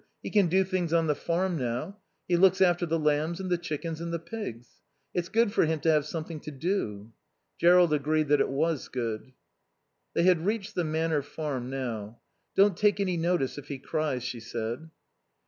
He 0.23 0.31
can 0.31 0.47
do 0.47 0.63
things 0.63 0.93
on 0.93 1.05
the 1.05 1.13
farm 1.13 1.59
now. 1.59 1.97
He 2.27 2.35
looks 2.35 2.59
after 2.59 2.87
the 2.87 2.97
lambs 2.97 3.39
and 3.39 3.51
the 3.51 3.57
chickens 3.59 4.01
and 4.01 4.11
the 4.11 4.17
pigs. 4.17 4.81
It's 5.13 5.29
good 5.29 5.53
for 5.53 5.67
him 5.67 5.79
to 5.81 5.91
have 5.91 6.07
something 6.07 6.39
to 6.39 6.49
do." 6.49 7.13
Jerrold 7.59 7.93
agreed 7.93 8.29
that 8.29 8.41
it 8.41 8.49
was 8.49 8.87
good. 8.87 9.31
They 10.15 10.23
had 10.23 10.43
reached 10.43 10.73
the 10.73 10.83
Manor 10.83 11.21
Farm 11.21 11.69
now. 11.69 12.19
"Don't 12.55 12.75
take 12.75 12.99
any 12.99 13.15
notice 13.15 13.59
if 13.59 13.67
he 13.67 13.77
cries," 13.77 14.23
she 14.23 14.39
said. 14.39 14.89